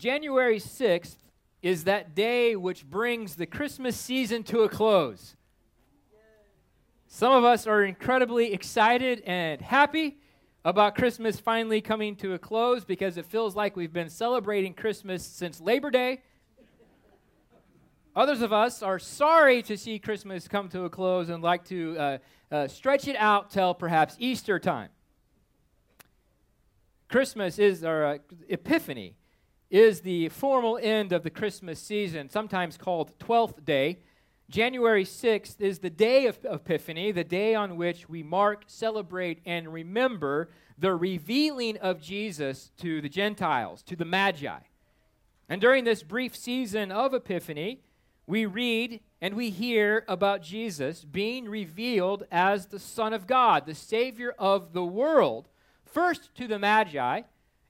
[0.00, 1.18] January 6th
[1.60, 5.36] is that day which brings the Christmas season to a close.
[7.06, 10.16] Some of us are incredibly excited and happy
[10.64, 15.22] about Christmas finally coming to a close because it feels like we've been celebrating Christmas
[15.22, 16.22] since Labor Day.
[18.16, 21.98] Others of us are sorry to see Christmas come to a close and like to
[21.98, 22.18] uh,
[22.50, 24.88] uh, stretch it out till perhaps Easter time.
[27.10, 29.16] Christmas is, our uh, Epiphany,
[29.70, 34.00] is the formal end of the Christmas season, sometimes called Twelfth Day.
[34.50, 39.72] January 6th is the day of Epiphany, the day on which we mark, celebrate, and
[39.72, 44.58] remember the revealing of Jesus to the Gentiles, to the Magi.
[45.48, 47.82] And during this brief season of Epiphany,
[48.26, 53.74] we read and we hear about Jesus being revealed as the Son of God, the
[53.74, 55.48] Savior of the world,
[55.84, 57.22] first to the Magi,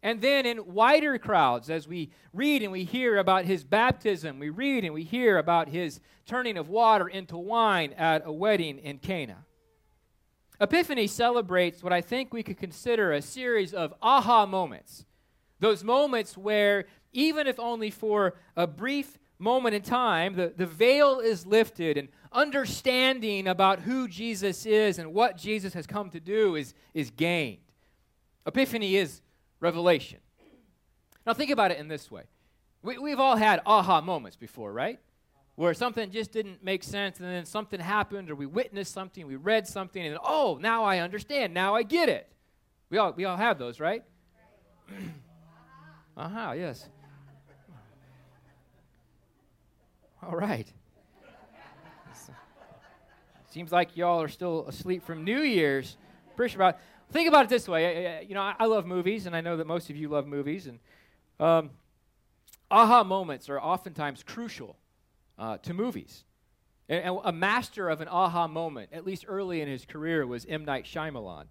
[0.02, 4.48] and then in wider crowds, as we read and we hear about his baptism, we
[4.48, 8.98] read and we hear about his turning of water into wine at a wedding in
[8.98, 9.44] Cana.
[10.58, 15.04] Epiphany celebrates what I think we could consider a series of aha moments.
[15.58, 21.18] Those moments where, even if only for a brief moment in time, the, the veil
[21.18, 26.56] is lifted and understanding about who Jesus is and what Jesus has come to do
[26.56, 27.58] is, is gained.
[28.46, 29.20] Epiphany is
[29.60, 30.18] revelation.
[31.26, 32.24] Now, think about it in this way
[32.82, 34.98] we, we've all had aha moments before, right?
[35.56, 39.36] Where something just didn't make sense, and then something happened, or we witnessed something, we
[39.36, 42.28] read something, and oh, now I understand, now I get it.
[42.88, 44.02] We all, we all have those, right?
[46.16, 46.88] Aha, uh-huh, yes.
[50.22, 50.70] All right.
[53.50, 55.96] Seems like y'all are still asleep from New Year's.
[56.36, 56.78] Pretty sure about
[57.10, 58.24] think about it this way.
[58.28, 60.66] You know, I, love movies, and I know that most of you love movies.
[60.66, 60.78] And
[61.38, 61.70] um,
[62.70, 64.76] aha moments are oftentimes crucial
[65.38, 66.24] uh, to movies.
[66.88, 70.46] And, and, a master of an aha moment, at least early in his career, was
[70.46, 70.64] M.
[70.64, 71.44] Night Shyamalan.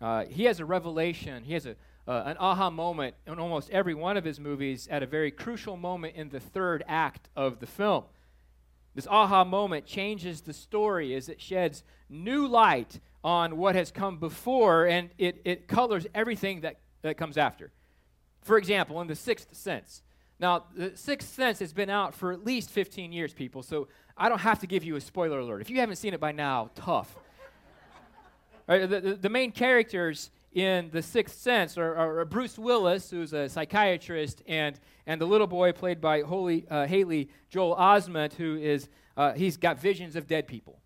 [0.00, 1.44] Uh, he has a revelation.
[1.44, 1.76] He has a,
[2.08, 5.76] uh, an aha moment in almost every one of his movies at a very crucial
[5.76, 8.04] moment in the third act of the film.
[8.94, 14.18] This aha moment changes the story as it sheds new light on what has come
[14.18, 17.70] before and it, it colors everything that, that comes after.
[18.42, 20.02] For example, in The Sixth Sense.
[20.40, 24.28] Now, The Sixth Sense has been out for at least 15 years, people, so I
[24.28, 25.60] don't have to give you a spoiler alert.
[25.60, 27.16] If you haven't seen it by now, tough.
[28.68, 33.32] right, the, the, the, main characters in The Sixth Sense are, are, Bruce Willis, who's
[33.32, 38.56] a psychiatrist, and, and the little boy played by Holy, uh, Haley Joel Osment, who
[38.56, 40.80] is, uh, he's got visions of dead people.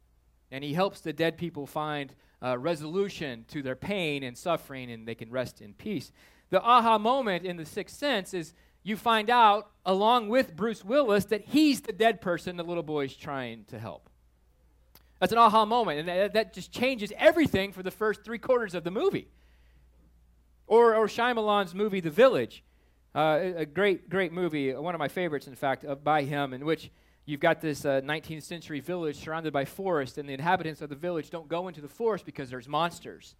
[0.51, 5.07] And he helps the dead people find uh, resolution to their pain and suffering, and
[5.07, 6.13] they can rest in peace.
[6.51, 11.25] The aha moment in The Sixth Sense is you find out, along with Bruce Willis,
[11.27, 14.09] that he's the dead person the little boy's trying to help.
[15.19, 18.75] That's an aha moment, and that, that just changes everything for the first three quarters
[18.75, 19.29] of the movie.
[20.67, 22.63] Or, or Shyamalan's movie, The Village,
[23.15, 26.65] uh, a great, great movie, one of my favorites, in fact, uh, by him, in
[26.65, 26.91] which
[27.27, 30.97] you've got this uh, 19th century village surrounded by forest, and the inhabitants of the
[30.97, 33.35] village don't go into the forest because there's monsters.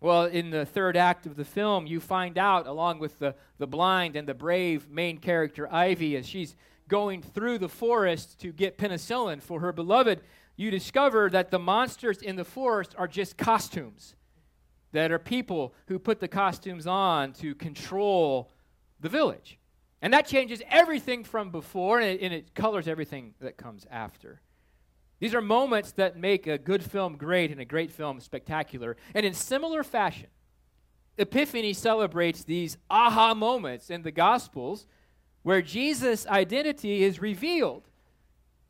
[0.00, 3.66] Well, in the third act of the film, you find out, along with the, the
[3.66, 6.56] blind and the brave main character, Ivy, as she's
[6.88, 10.22] going through the forest to get penicillin for her beloved,
[10.56, 14.14] you discover that the monsters in the forest are just costumes,
[14.92, 18.50] that are people who put the costumes on to control
[19.00, 19.59] the village.
[20.02, 24.40] And that changes everything from before, and it, and it, colors everything that comes after.
[25.18, 28.96] These are moments that make a good film great and a great film spectacular.
[29.14, 30.28] And in similar fashion,
[31.18, 34.86] Epiphany celebrates these aha moments in the Gospels
[35.42, 37.88] where Jesus' identity is revealed.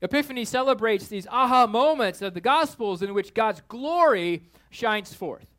[0.03, 5.50] Epiphany celebrates these aha moments of the Gospels in which God's glory shines forth.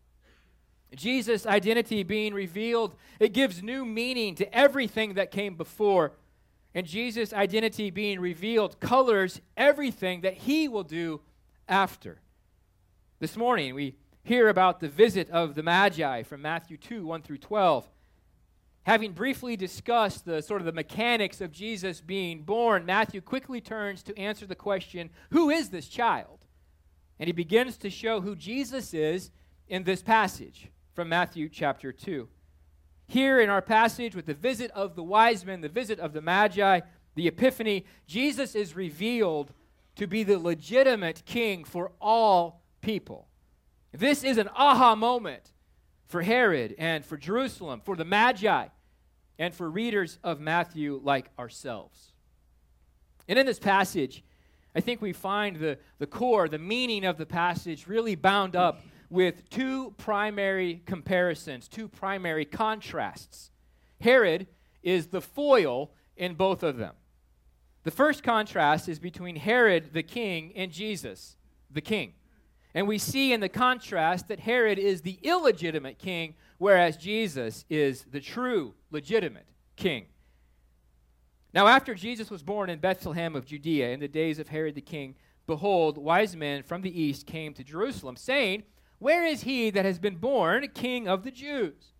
[0.97, 6.13] Jesus' identity being revealed, it gives new meaning to everything that came before.
[6.73, 11.21] And Jesus' identity being revealed colors everything that he will do
[11.67, 12.19] after.
[13.19, 17.37] This morning, we hear about the visit of the Magi from Matthew 2 1 through
[17.37, 17.89] 12.
[18.83, 24.01] Having briefly discussed the sort of the mechanics of Jesus being born, Matthew quickly turns
[24.03, 26.39] to answer the question, Who is this child?
[27.19, 29.29] And he begins to show who Jesus is
[29.67, 30.69] in this passage
[31.01, 32.27] from Matthew chapter 2.
[33.07, 36.21] Here in our passage, with the visit of the wise men, the visit of the
[36.21, 36.81] Magi,
[37.15, 39.51] the Epiphany, Jesus is revealed
[39.95, 43.27] to be the legitimate king for all people.
[43.91, 45.53] This is an aha moment
[46.05, 48.67] for Herod and for Jerusalem, for the Magi.
[49.39, 52.13] and for readers of Matthew like ourselves.
[53.27, 54.23] And in this passage,
[54.75, 58.83] I think we find the, the core, the meaning of the passage really bound up
[59.11, 63.51] with two primary comparisons, two primary contrasts.
[63.99, 64.47] Herod
[64.81, 66.95] is the foil in both of them.
[67.83, 71.35] The first contrast is between Herod the king and Jesus
[71.69, 72.13] the king.
[72.73, 78.05] And we see in the contrast that Herod is the illegitimate king, whereas Jesus is
[78.11, 80.05] the true, legitimate king.
[81.53, 84.81] Now, after Jesus was born in Bethlehem of Judea in the days of Herod the
[84.81, 85.15] king,
[85.47, 88.63] behold, wise men from the east came to Jerusalem, saying,
[89.01, 91.95] Where is he that has been born king of the Jews?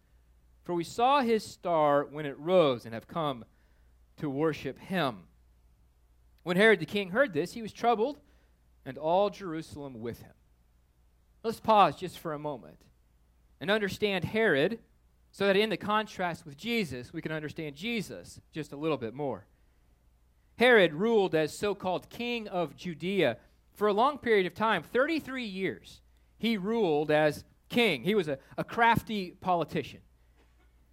[0.63, 3.44] For we saw his star when it rose and have come
[4.18, 5.24] to worship him.
[6.44, 8.19] When Herod the king heard this, he was troubled,
[8.86, 10.33] and all Jerusalem with him.
[11.42, 12.77] Let's pause just for a moment
[13.59, 14.77] and understand Herod
[15.31, 19.15] so that in the contrast with Jesus, we can understand Jesus just a little bit
[19.15, 19.47] more.
[20.59, 23.38] Herod ruled as so called king of Judea
[23.74, 26.01] for a long period of time 33 years.
[26.42, 30.00] He ruled as king, he was a, a crafty politician.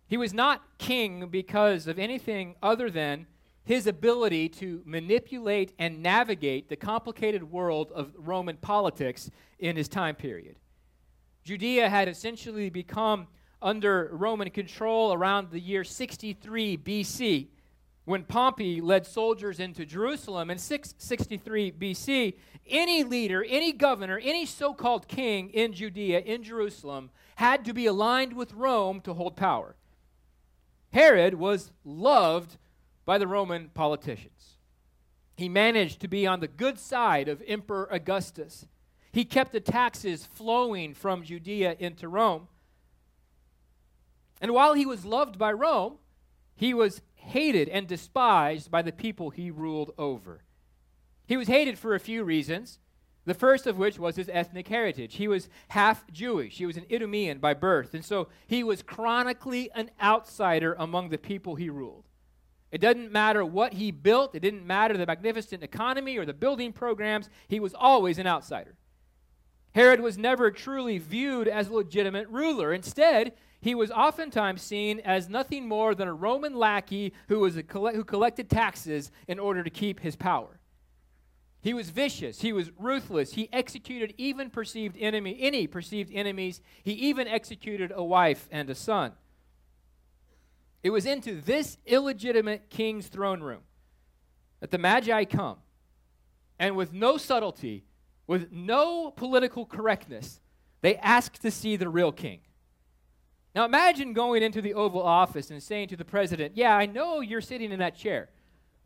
[0.07, 3.27] He was not king because of anything other than
[3.65, 10.17] his ability to manipulate and navigate the complicated world of Roman politics in his time
[10.17, 10.57] period.
[11.45, 13.27] Judea had essentially become
[13.63, 17.47] under Roman control around the year 63 BC.
[18.09, 24.73] When Pompey led soldiers into Jerusalem in 663 BC, any leader, any governor, any so
[24.73, 29.77] called king in Judea, in Jerusalem, had to be aligned with Rome to hold power.
[30.91, 32.57] Herod was loved
[33.05, 34.57] by the Roman politicians.
[35.37, 38.65] He managed to be on the good side of Emperor Augustus.
[39.13, 42.49] He kept the taxes flowing from Judea into Rome.
[44.41, 45.99] And while he was loved by Rome,
[46.59, 50.43] he was hated and despised by the people he ruled over.
[51.25, 52.81] He was hated for a few reasons.
[53.27, 55.15] The first of which was his ethnic heritage.
[55.17, 56.59] He was half Jewish.
[56.59, 57.95] He was an Idumean by birth.
[57.95, 62.09] And so he was chronically an outsider among the people he ruled.
[62.73, 66.73] It doesn't matter what he built, it didn't matter the magnificent economy or the building
[66.73, 68.75] programs, he was always an outsider.
[69.75, 72.73] Herod was never truly viewed as a legitimate ruler.
[72.73, 77.93] Instead, he was oftentimes seen as nothing more than a Roman lackey who, was coll-
[77.93, 80.61] who collected taxes in order to keep his power.
[81.61, 82.41] He was vicious.
[82.41, 83.33] He was ruthless.
[83.33, 86.61] He executed even perceived enemy, any perceived enemies.
[86.85, 89.13] He even executed a wife and a son.
[90.85, 93.63] It was into this illegitimate king's throne room
[94.61, 95.59] that the Magi come,
[96.61, 97.85] and with no subtlety,
[98.29, 100.41] with no political correctness,
[100.81, 102.41] they ask to see the real king.
[103.55, 107.21] Now imagine going into the Oval Office and saying to the president, Yeah, I know
[107.21, 108.29] you're sitting in that chair,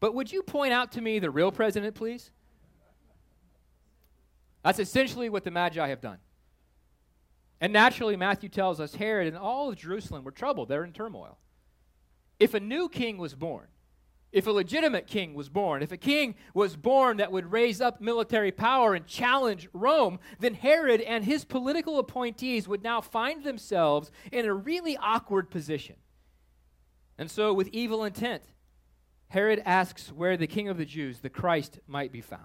[0.01, 2.31] but would you point out to me the real president, please?
[4.65, 6.19] That's essentially what the Magi have done.
[7.61, 10.69] And naturally, Matthew tells us Herod and all of Jerusalem were troubled.
[10.69, 11.39] They're in turmoil.
[12.41, 13.69] If a new king was born,
[14.33, 18.01] if a legitimate king was born, if a king was born that would raise up
[18.01, 24.11] military power and challenge Rome, then Herod and his political appointees would now find themselves
[24.33, 25.97] in a really awkward position.
[27.19, 28.43] And so, with evil intent,
[29.29, 32.43] Herod asks where the king of the Jews, the Christ, might be found.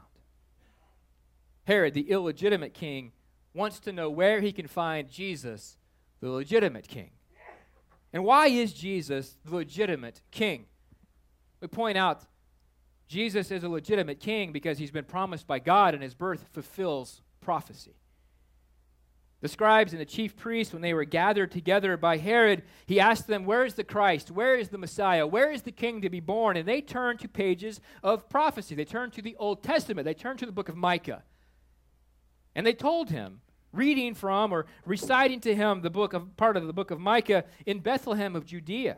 [1.63, 3.13] Herod, the illegitimate king,
[3.53, 5.77] wants to know where he can find Jesus,
[6.19, 7.11] the legitimate king.
[8.13, 10.65] And why is Jesus the legitimate king?
[11.61, 12.23] We point out
[13.07, 17.21] Jesus is a legitimate king because he's been promised by God and his birth fulfills
[17.39, 17.95] prophecy.
[19.39, 23.27] The scribes and the chief priests, when they were gathered together by Herod, he asked
[23.27, 24.31] them, Where is the Christ?
[24.31, 25.27] Where is the Messiah?
[25.27, 26.57] Where is the king to be born?
[26.57, 28.73] And they turned to pages of prophecy.
[28.73, 30.05] They turned to the Old Testament.
[30.05, 31.23] They turned to the book of Micah.
[32.55, 36.65] And they told him reading from or reciting to him the book of part of
[36.65, 38.97] the book of Micah in Bethlehem of Judea.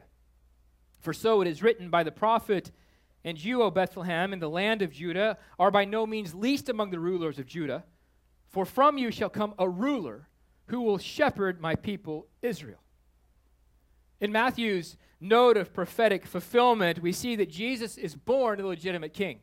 [0.99, 2.71] For so it is written by the prophet,
[3.23, 6.91] and you, O Bethlehem, in the land of Judah, are by no means least among
[6.91, 7.83] the rulers of Judah,
[8.47, 10.27] for from you shall come a ruler
[10.67, 12.81] who will shepherd my people Israel.
[14.19, 19.39] In Matthew's note of prophetic fulfillment, we see that Jesus is born a legitimate king.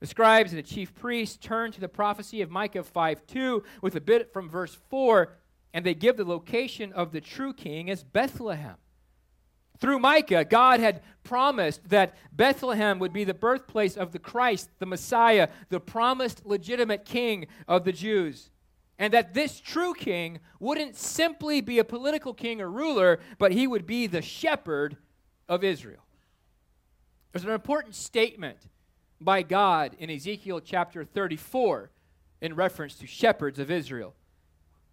[0.00, 3.96] The scribes and the chief priests turn to the prophecy of Micah 5 2 with
[3.96, 5.36] a bit from verse 4,
[5.74, 8.76] and they give the location of the true king as Bethlehem.
[9.80, 14.86] Through Micah, God had promised that Bethlehem would be the birthplace of the Christ, the
[14.86, 18.50] Messiah, the promised legitimate king of the Jews.
[18.98, 23.66] And that this true king wouldn't simply be a political king or ruler, but he
[23.66, 24.96] would be the shepherd
[25.48, 26.02] of Israel.
[27.32, 28.58] There's an important statement
[29.20, 31.90] by God in Ezekiel chapter 34
[32.40, 34.14] in reference to shepherds of Israel.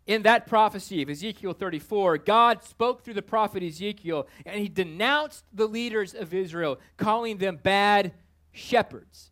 [0.07, 5.45] In that prophecy of Ezekiel 34, God spoke through the prophet Ezekiel and he denounced
[5.51, 8.13] the leaders of Israel, calling them bad
[8.51, 9.31] shepherds.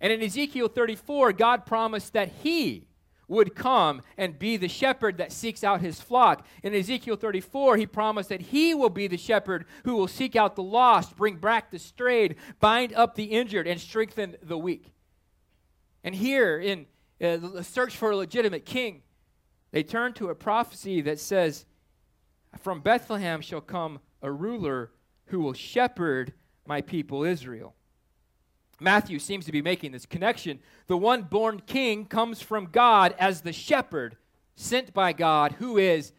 [0.00, 2.86] And in Ezekiel 34, God promised that he
[3.28, 6.44] would come and be the shepherd that seeks out his flock.
[6.62, 10.56] In Ezekiel 34, he promised that he will be the shepherd who will seek out
[10.56, 14.92] the lost, bring back the strayed, bind up the injured, and strengthen the weak.
[16.02, 16.86] And here in
[17.22, 19.02] uh, the search for a legitimate king,
[19.72, 21.64] they turn to a prophecy that says,
[22.58, 24.90] From Bethlehem shall come a ruler
[25.26, 26.32] who will shepherd
[26.66, 27.74] my people Israel.
[28.80, 30.58] Matthew seems to be making this connection.
[30.86, 34.16] The one born king comes from God as the shepherd
[34.56, 36.12] sent by God, who is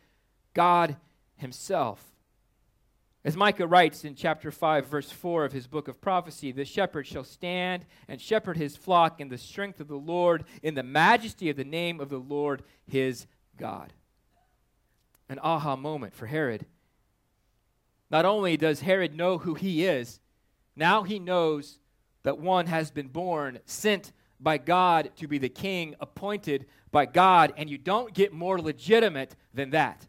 [0.54, 0.96] God
[1.36, 2.06] himself.
[3.24, 7.06] As Micah writes in chapter 5, verse 4 of his book of prophecy, the shepherd
[7.06, 11.50] shall stand and shepherd his flock in the strength of the Lord, in the majesty
[11.50, 13.28] of the name of the Lord his
[13.62, 13.94] God.
[15.30, 16.66] An aha moment for Herod.
[18.10, 20.20] Not only does Herod know who he is,
[20.76, 21.80] now he knows
[22.24, 27.54] that one has been born, sent by God to be the king, appointed by God,
[27.56, 30.06] and you don't get more legitimate than that.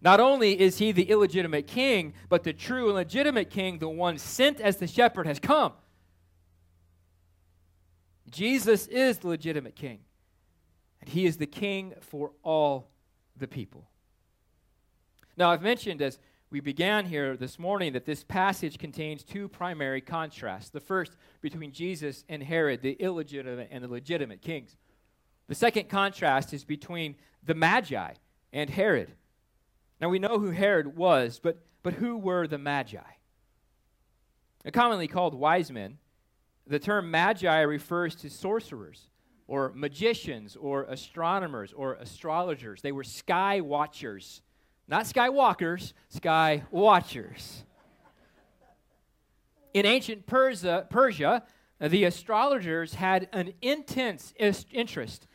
[0.00, 4.16] Not only is he the illegitimate king, but the true and legitimate king, the one
[4.16, 5.72] sent as the shepherd, has come.
[8.30, 9.98] Jesus is the legitimate king,
[11.02, 12.88] and he is the king for all
[13.36, 13.88] the people.
[15.36, 20.00] Now, I've mentioned as we began here this morning that this passage contains two primary
[20.00, 20.70] contrasts.
[20.70, 24.76] The first between Jesus and Herod, the illegitimate and the legitimate kings.
[25.48, 28.12] The second contrast is between the Magi
[28.52, 29.12] and Herod.
[30.00, 32.98] Now we know who Herod was, but, but who were the Magi?
[34.62, 35.98] They're commonly called wise men.
[36.68, 39.08] The term Magi refers to sorcerers
[39.46, 42.82] or magicians or astronomers or astrologers.
[42.82, 44.42] They were sky watchers
[44.88, 47.64] not skywalkers, sky watchers.
[49.72, 51.44] In ancient Persia, Persia,
[51.80, 55.26] the astrologers had an intense interest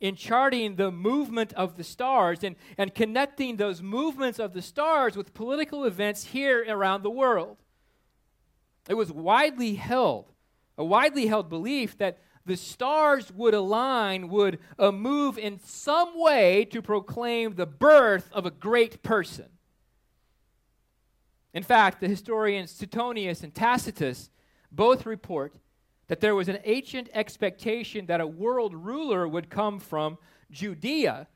[0.00, 5.16] in charting the movement of the stars and, and connecting those movements of the stars
[5.16, 7.56] with political events here around the world.
[8.86, 10.30] It was widely held,
[10.76, 16.64] a widely held belief that the stars would align, would uh, move in some way
[16.66, 19.46] to proclaim the birth of a great person.
[21.52, 24.30] In fact, the historians Suetonius and Tacitus
[24.70, 25.56] both report
[26.06, 30.18] that there was an ancient expectation that a world ruler would come from
[30.50, 31.26] Judea.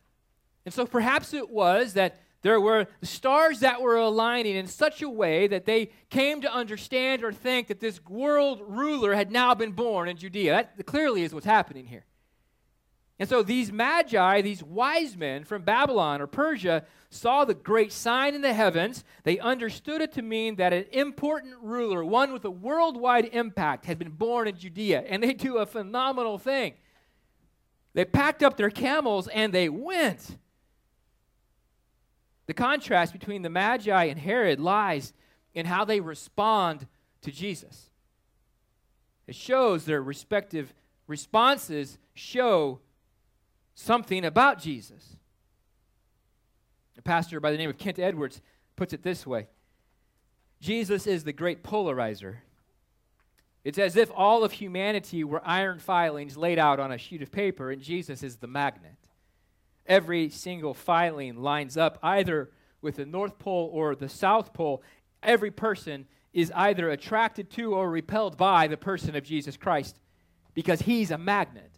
[0.65, 5.09] And so perhaps it was that there were stars that were aligning in such a
[5.09, 9.73] way that they came to understand or think that this world ruler had now been
[9.73, 10.69] born in Judea.
[10.77, 12.07] That clearly is what's happening here.
[13.19, 18.35] And so these magi, these wise men from Babylon or Persia, saw the great sign
[18.35, 19.05] in the heavens.
[19.25, 23.99] They understood it to mean that an important ruler, one with a worldwide impact, had
[23.99, 25.05] been born in Judea.
[25.07, 26.73] And they do a phenomenal thing.
[27.93, 30.39] They packed up their camels and they went.
[32.51, 35.13] The contrast between the Magi and Herod lies
[35.55, 36.89] in how they respond
[37.21, 37.91] to Jesus.
[39.29, 40.75] It shows their respective
[41.07, 42.81] responses show
[43.77, 45.15] something about Jesus.
[46.99, 48.43] A pastor by the name of Kent Edwards
[48.75, 49.47] puts it this way
[50.61, 52.39] Jesus is the great polarizer.
[53.63, 57.31] It's as if all of humanity were iron filings laid out on a sheet of
[57.31, 59.00] paper, and Jesus is the magnet
[59.91, 64.83] every single filing lines up either with the North Pole or the South Pole.
[65.23, 69.99] Every person is either attracted to or repelled by the person of Jesus Christ
[70.55, 71.73] because he's a magnet.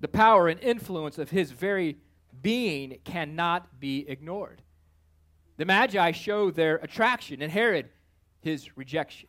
[0.00, 1.96] The power and influence of his very
[2.42, 4.60] being cannot be ignored.
[5.58, 7.88] The Magi show their attraction, and Herod
[8.40, 9.28] his rejection.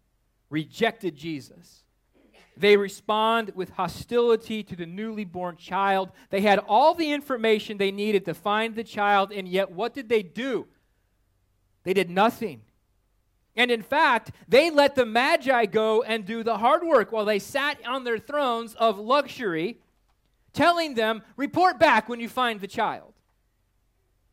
[0.51, 1.83] rejected Jesus.
[2.57, 6.11] They respond with hostility to the newly born child.
[6.29, 10.09] They had all the information they needed to find the child, and yet what did
[10.09, 10.67] they do?
[11.83, 12.61] They did nothing.
[13.55, 17.39] And in fact, they let the Magi go and do the hard work while they
[17.39, 19.79] sat on their thrones of luxury,
[20.53, 23.10] telling them, Report back when you find the child.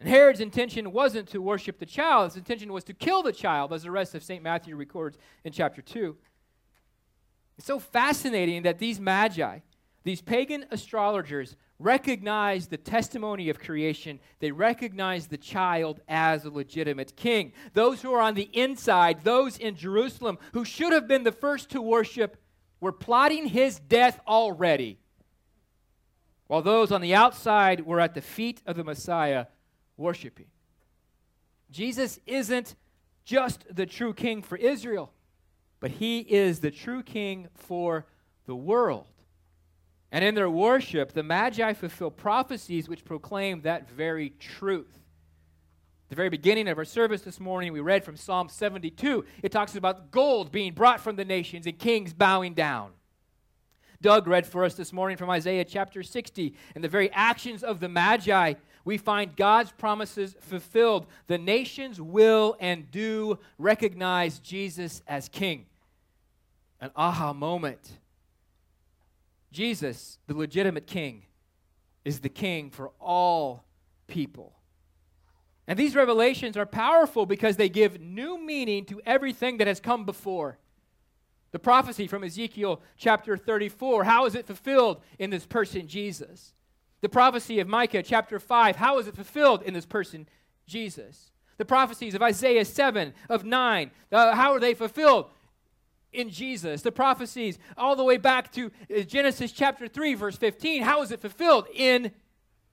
[0.01, 3.73] And Herod's intention wasn't to worship the child, his intention was to kill the child,
[3.73, 4.43] as the rest of St.
[4.43, 6.17] Matthew records in chapter 2.
[7.57, 9.59] It's so fascinating that these Magi,
[10.05, 14.21] these pagan astrologers, recognize the testimony of creation.
[14.39, 17.53] They recognize the child as a legitimate king.
[17.73, 21.71] Those who are on the inside, those in Jerusalem who should have been the first
[21.71, 22.37] to worship,
[22.81, 24.99] were plotting his death already.
[26.47, 29.47] While those on the outside were at the feet of the Messiah
[29.99, 30.47] worshiping.
[31.71, 32.75] Jesus isn't
[33.25, 35.13] just the true king for Israel,
[35.81, 38.07] but he is the true king for
[38.47, 39.07] the world.
[40.11, 44.99] And in their worship, the Magi fulfill prophecies which proclaim that very truth.
[46.09, 49.27] the very beginning of our service this morning, we read from Psalm 72.
[49.43, 52.93] It talks about gold being brought from the nations and kings bowing down.
[54.01, 56.55] Doug read for us this morning from Isaiah chapter 60.
[56.75, 58.55] and the very actions of the Magi,
[58.85, 61.07] we find God's promises fulfilled.
[61.27, 65.67] The nations will and do recognize Jesus as king.
[66.81, 67.99] An aha moment
[69.51, 71.25] Jesus, the legitimate king,
[72.05, 73.65] is the king for all
[74.07, 74.55] people.
[75.67, 80.05] And these revelations are powerful because they give new meaning to everything that has come
[80.05, 80.59] before.
[81.51, 86.55] The prophecy from Ezekiel chapter 34, how is it fulfilled in this person, Jesus?
[87.01, 90.29] The prophecy of Micah chapter 5, how is it fulfilled in this person,
[90.67, 91.31] Jesus?
[91.57, 95.27] The prophecies of Isaiah 7, of 9, uh, how are they fulfilled?
[96.13, 96.83] in Jesus.
[96.83, 100.83] The prophecies all the way back to uh, Genesis chapter 3, verse 15.
[100.83, 101.67] How is it fulfilled?
[101.75, 102.13] In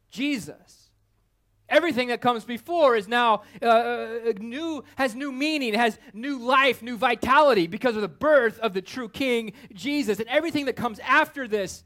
[0.10, 0.90] Jesus.
[1.68, 6.84] Everything that comes before is now uh, uh, new, has new meaning, has new life,
[6.84, 10.20] new vitality because of the birth of the true King, Jesus.
[10.20, 11.84] And everything that comes after this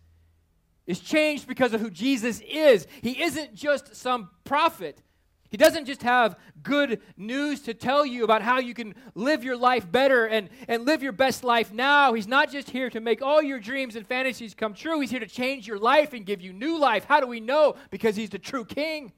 [0.90, 2.88] is changed because of who Jesus is.
[3.04, 5.02] He isn't just some prophet,
[5.50, 9.58] he doesn't just have good news to tell you about how you can live your
[9.58, 12.14] life better and, and live your best life now.
[12.14, 15.00] He's not just here to make all your dreams and fantasies come true.
[15.00, 17.06] He's here to change your life and give you new life.
[17.06, 17.76] How do we know?
[17.90, 19.12] Because he's the true king.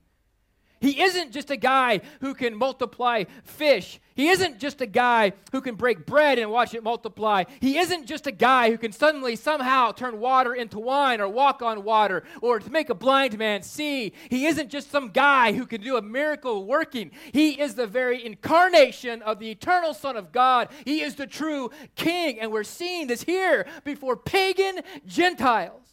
[0.82, 4.00] He isn't just a guy who can multiply fish.
[4.16, 7.46] He isn't just a guy who can break bread and watch it multiply.
[7.60, 11.62] He isn't just a guy who can suddenly somehow turn water into wine or walk
[11.62, 14.14] on water or to make a blind man see.
[14.30, 17.12] He isn't just some guy who can do a miracle working.
[17.32, 20.70] He is the very incarnation of the eternal Son of God.
[20.84, 22.40] He is the true King.
[22.40, 25.91] And we're seeing this here before pagan Gentiles.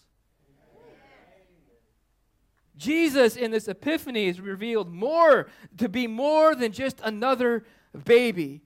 [2.79, 7.65] Jesus in this epiphany is revealed more to be more than just another
[8.05, 8.63] baby.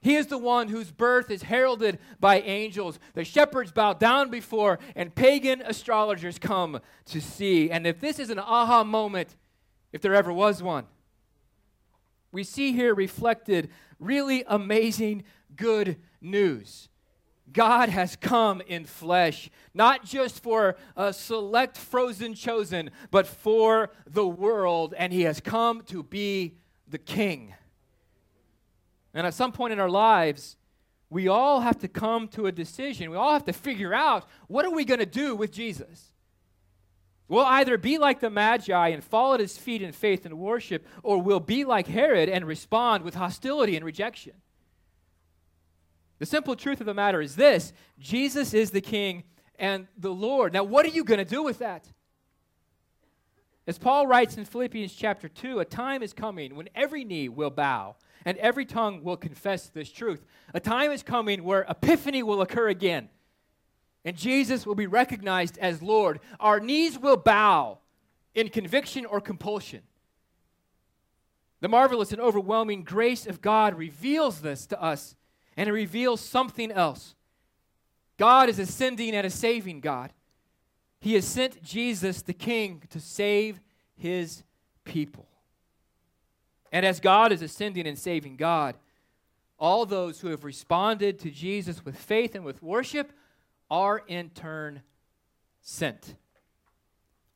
[0.00, 2.98] He is the one whose birth is heralded by angels.
[3.14, 7.70] The shepherds bow down before, and pagan astrologers come to see.
[7.70, 9.36] And if this is an aha moment,
[9.92, 10.86] if there ever was one,
[12.32, 15.22] we see here reflected really amazing
[15.54, 16.88] good news.
[17.52, 24.26] God has come in flesh, not just for a select frozen chosen, but for the
[24.26, 26.54] world, and he has come to be
[26.88, 27.54] the king.
[29.14, 30.56] And at some point in our lives,
[31.10, 33.10] we all have to come to a decision.
[33.10, 36.12] We all have to figure out what are we going to do with Jesus?
[37.28, 40.86] We'll either be like the Magi and fall at his feet in faith and worship,
[41.02, 44.34] or we'll be like Herod and respond with hostility and rejection.
[46.22, 49.24] The simple truth of the matter is this Jesus is the King
[49.58, 50.52] and the Lord.
[50.52, 51.84] Now, what are you going to do with that?
[53.66, 57.50] As Paul writes in Philippians chapter 2, a time is coming when every knee will
[57.50, 60.24] bow and every tongue will confess this truth.
[60.54, 63.08] A time is coming where epiphany will occur again
[64.04, 66.20] and Jesus will be recognized as Lord.
[66.38, 67.78] Our knees will bow
[68.32, 69.82] in conviction or compulsion.
[71.60, 75.16] The marvelous and overwhelming grace of God reveals this to us
[75.56, 77.14] and it reveals something else.
[78.18, 80.12] God is ascending and a saving God.
[81.00, 83.60] He has sent Jesus, the King, to save
[83.94, 84.44] his
[84.84, 85.26] people.
[86.70, 88.76] And as God is ascending and saving God,
[89.58, 93.12] all those who have responded to Jesus with faith and with worship
[93.70, 94.82] are in turn
[95.60, 96.14] sent.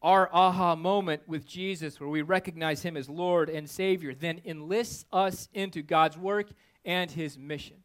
[0.02, 5.04] Our aha moment with Jesus, where we recognize him as Lord and Savior, then enlists
[5.12, 6.48] us into God's work
[6.84, 7.78] and his mission.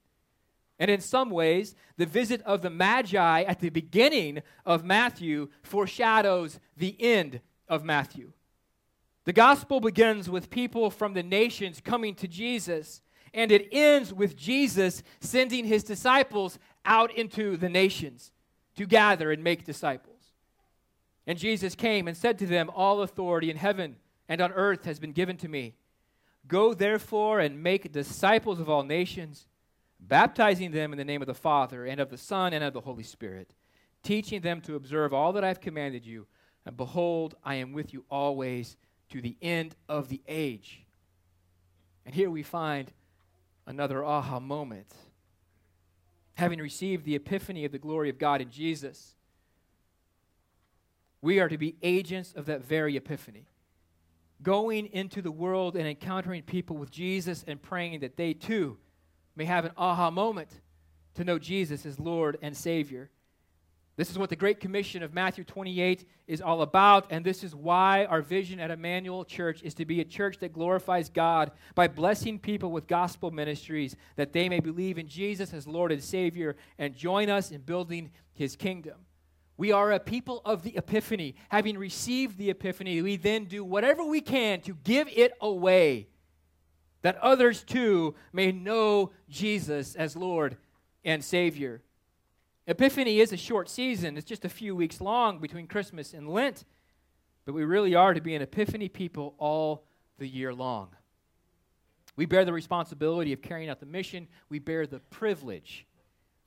[0.81, 6.59] And in some ways, the visit of the Magi at the beginning of Matthew foreshadows
[6.75, 7.39] the end
[7.69, 8.31] of Matthew.
[9.25, 14.35] The gospel begins with people from the nations coming to Jesus, And it ends with
[14.35, 18.31] Jesus sending his disciples out into the nations
[18.75, 20.33] to gather and make disciples.
[21.27, 24.99] And Jesus came and said to them, All authority in heaven and on earth has
[24.99, 25.75] been given to me.
[26.47, 29.45] Go therefore and make disciples of all nations,
[30.01, 32.81] baptizing them in the name of the Father and of the Son and of the
[32.81, 33.53] Holy Spirit,
[34.03, 36.27] teaching them to observe all that I have commanded you.
[36.65, 38.77] And behold, I am with you always
[39.09, 40.83] to the end of the age.
[42.05, 42.91] And here we find
[43.67, 44.91] another aha moment.
[46.35, 49.15] Having received the epiphany of the glory of God in Jesus,
[51.21, 53.45] we are to be agents of that very epiphany.
[54.41, 58.77] Going into the world and encountering people with Jesus and praying that they too
[59.35, 60.49] may have an aha moment
[61.15, 63.09] to know Jesus as Lord and Savior.
[63.97, 67.53] This is what the Great Commission of Matthew 28 is all about, and this is
[67.53, 71.87] why our vision at Emmanuel Church is to be a church that glorifies God by
[71.87, 76.55] blessing people with gospel ministries that they may believe in Jesus as Lord and Savior
[76.79, 78.95] and join us in building His kingdom.
[79.57, 81.35] We are a people of the epiphany.
[81.49, 86.07] Having received the epiphany, we then do whatever we can to give it away
[87.01, 90.57] that others too may know Jesus as Lord
[91.03, 91.81] and Savior.
[92.67, 96.63] Epiphany is a short season, it's just a few weeks long between Christmas and Lent,
[97.45, 99.83] but we really are to be an Epiphany people all
[100.19, 100.89] the year long.
[102.15, 105.87] We bear the responsibility of carrying out the mission, we bear the privilege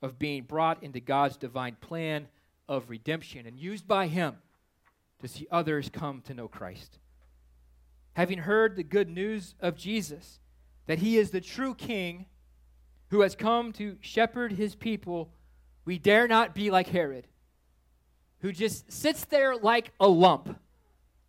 [0.02, 2.28] of being brought into God's divine plan
[2.68, 4.36] of redemption and used by Him
[5.20, 6.98] to see others come to know Christ.
[8.14, 10.38] Having heard the good news of Jesus,
[10.86, 12.26] that He is the true King
[13.10, 15.30] who has come to shepherd His people
[15.84, 17.26] we dare not be like Herod,
[18.40, 20.58] who just sits there like a lump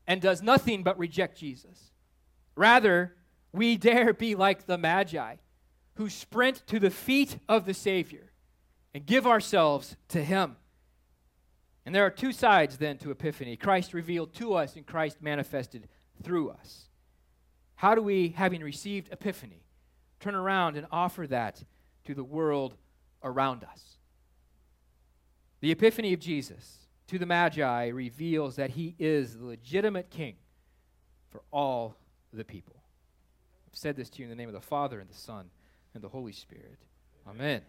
[0.08, 1.92] and does nothing but reject Jesus.
[2.56, 3.16] Rather,
[3.52, 5.36] we dare be like the Magi,
[5.96, 8.32] who sprint to the feet of the Savior
[8.94, 10.56] and give ourselves to Him.
[11.86, 15.88] And there are two sides then to Epiphany Christ revealed to us and Christ manifested
[16.24, 16.86] through us.
[17.76, 19.64] How do we, having received Epiphany,
[20.20, 21.64] turn around and offer that
[22.06, 22.76] to the world
[23.24, 23.98] around us?
[25.62, 30.36] The epiphany of Jesus to the Magi reveals that he is the legitimate king
[31.30, 31.96] for all
[32.34, 32.76] the people.
[33.68, 35.50] I've said this to you in the name of the Father and the Son
[35.94, 36.78] and the Holy Spirit.
[37.28, 37.62] Amen.